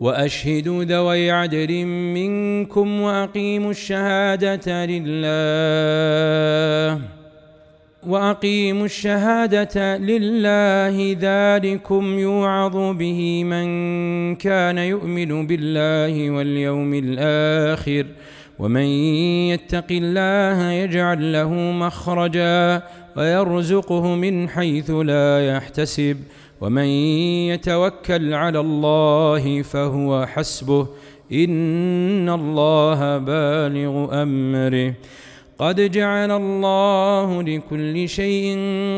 وأشهدوا 0.00 0.84
ذوي 0.84 1.30
عدل 1.30 1.84
منكم 1.86 3.00
وأقيموا 3.00 3.70
الشهادة 3.70 4.84
لله 4.86 7.00
وأقيموا 8.06 8.84
الشهادة 8.84 9.96
لله 9.98 11.16
ذلكم 11.20 12.18
يوعظ 12.18 12.76
به 12.98 13.44
من 13.44 13.66
كان 14.36 14.78
يؤمن 14.78 15.46
بالله 15.46 16.30
واليوم 16.30 16.94
الآخر 16.94 18.06
ومن 18.58 18.82
يتق 19.50 19.86
الله 19.90 20.70
يجعل 20.70 21.32
له 21.32 21.52
مخرجا 21.54 22.82
ويرزقه 23.16 24.06
من 24.14 24.48
حيث 24.48 24.90
لا 24.90 25.46
يحتسب 25.56 26.16
ومن 26.60 26.84
يتوكل 27.54 28.34
على 28.34 28.60
الله 28.60 29.62
فهو 29.62 30.26
حسبه 30.26 30.86
ان 31.32 32.28
الله 32.28 33.18
بالغ 33.18 34.22
امره 34.22 34.94
قد 35.58 35.80
جعل 35.90 36.30
الله 36.30 37.42
لكل 37.42 38.08
شيء 38.08 38.56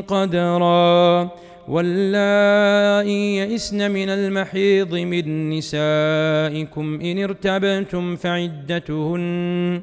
قدرا 0.08 1.28
واللائي 1.68 3.36
يئسن 3.36 3.90
من 3.90 4.08
المحيض 4.08 4.94
من 4.94 5.50
نسائكم 5.50 7.00
ان 7.02 7.22
ارتبتم 7.22 8.16
فعدتهن 8.16 9.80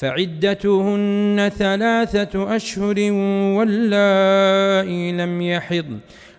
فعدتهن 0.00 1.50
ثلاثة 1.56 2.56
أشهر 2.56 2.96
واللائي 3.58 5.12
لم 5.12 5.42
يحضن 5.42 5.98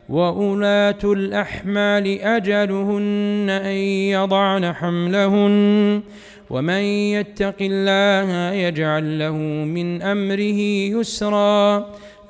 وأولاة 0.10 1.00
الأحمال 1.04 2.08
أجلهن 2.22 3.48
أن 3.64 3.72
يضعن 4.16 4.74
حملهن 4.74 6.02
ومن 6.50 6.82
يتق 7.14 7.56
الله 7.62 8.52
يجعل 8.56 9.20
له 9.20 9.36
من 9.78 10.02
أمره 10.02 10.60
يسراً 11.00 11.86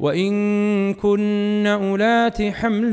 وإن 0.00 0.94
كن 0.94 1.64
أولات 1.66 2.42
حمل 2.42 2.92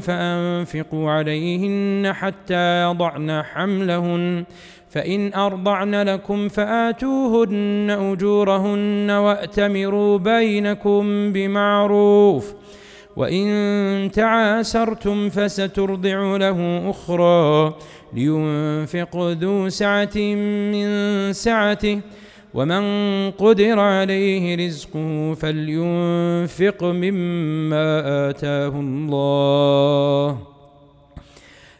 فأنفقوا 0.00 1.10
عليهن 1.10 2.12
حتى 2.12 2.82
يضعن 2.82 3.42
حملهن 3.42 4.44
فإن 4.90 5.34
أرضعن 5.34 5.94
لكم 5.94 6.48
فآتوهن 6.48 7.90
أجورهن 8.00 9.10
وأتمروا 9.10 10.18
بينكم 10.18 11.32
بمعروف 11.32 12.54
وإن 13.16 13.50
تعاسرتم 14.12 15.28
فسترضع 15.28 16.36
له 16.36 16.90
أخرى 16.90 17.74
لينفق 18.14 19.16
ذو 19.40 19.68
سعة 19.68 20.16
من 20.72 20.88
سعته 21.32 22.00
ومن 22.54 22.82
قدر 23.30 23.78
عليه 23.80 24.66
رزقه 24.66 25.34
فلينفق 25.34 26.84
مما 26.84 28.28
آتاه 28.30 28.68
الله 28.68 30.38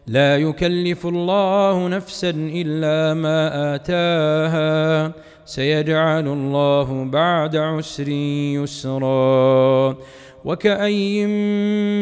لا 0.07 0.37
يكلف 0.37 1.07
الله 1.07 1.89
نفسا 1.89 2.31
إلا 2.37 3.15
ما 3.15 3.75
آتاها 3.75 5.13
سيجعل 5.47 6.29
الله 6.29 7.05
بعد 7.05 7.57
عسر 7.57 8.09
يسرا 8.09 9.97
وكأي 10.45 11.27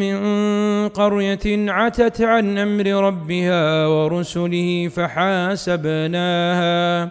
من 0.00 0.16
قرية 0.88 1.70
عتت 1.72 2.20
عن 2.20 2.58
أمر 2.58 2.86
ربها 2.86 3.86
ورسله 3.86 4.88
فحاسبناها 4.94 7.10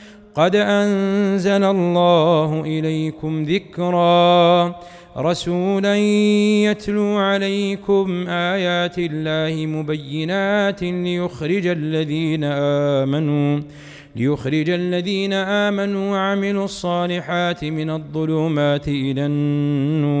قد 0.35 0.55
انزل 0.55 1.63
الله 1.63 2.61
اليكم 2.65 3.43
ذكرا 3.43 4.75
رسولا 5.17 5.95
يتلو 6.71 7.03
عليكم 7.03 8.25
ايات 8.29 8.95
الله 8.99 9.65
مبينات 9.65 10.83
ليخرج 10.83 11.67
الذين 11.67 12.43
امنوا 12.43 13.61
ليخرج 14.15 14.69
الذين 14.69 15.33
امنوا 15.33 16.11
وعملوا 16.11 16.65
الصالحات 16.65 17.65
من 17.65 17.89
الظلمات 17.89 18.87
الى 18.87 19.25
النور 19.25 20.20